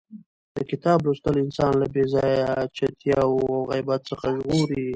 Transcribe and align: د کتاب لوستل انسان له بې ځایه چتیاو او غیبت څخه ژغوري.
د 0.55 0.57
کتاب 0.71 0.97
لوستل 1.05 1.35
انسان 1.45 1.73
له 1.81 1.87
بې 1.93 2.03
ځایه 2.13 2.51
چتیاو 2.75 3.31
او 3.55 3.67
غیبت 3.71 4.01
څخه 4.09 4.25
ژغوري. 4.37 4.85